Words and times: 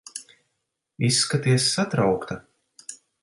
Izskaties 1.09 1.69
satraukta. 1.75 2.39